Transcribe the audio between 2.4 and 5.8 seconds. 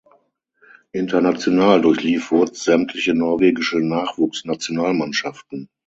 sämtliche norwegische Nachwuchsnationalmannschaften.